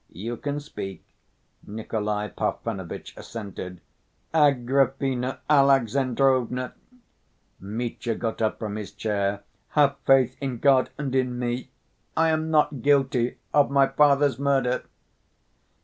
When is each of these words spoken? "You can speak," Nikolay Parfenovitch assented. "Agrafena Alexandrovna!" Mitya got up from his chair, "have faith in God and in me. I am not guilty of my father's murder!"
"You 0.09 0.35
can 0.35 0.59
speak," 0.59 1.03
Nikolay 1.61 2.29
Parfenovitch 2.29 3.15
assented. 3.17 3.81
"Agrafena 4.33 5.41
Alexandrovna!" 5.47 6.73
Mitya 7.59 8.15
got 8.15 8.41
up 8.41 8.57
from 8.57 8.77
his 8.77 8.91
chair, 8.91 9.43
"have 9.77 9.97
faith 10.07 10.35
in 10.41 10.57
God 10.57 10.89
and 10.97 11.13
in 11.13 11.37
me. 11.37 11.69
I 12.17 12.29
am 12.29 12.49
not 12.49 12.81
guilty 12.81 13.37
of 13.53 13.69
my 13.69 13.85
father's 13.89 14.39
murder!" 14.39 14.85